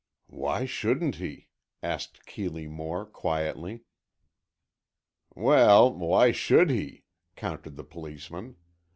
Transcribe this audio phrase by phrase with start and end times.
[0.33, 1.49] "Why shouldn't he?"
[1.83, 3.83] asked Keeley Moore, quietly.
[5.35, 7.03] "Well, why should he?"
[7.35, 8.55] countered the policeman.